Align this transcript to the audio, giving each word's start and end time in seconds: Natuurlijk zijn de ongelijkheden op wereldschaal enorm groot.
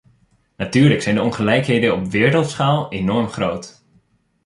Natuurlijk 0.57 1.01
zijn 1.01 1.15
de 1.15 1.21
ongelijkheden 1.21 1.93
op 1.95 2.11
wereldschaal 2.11 2.91
enorm 2.91 3.27
groot. 3.27 3.83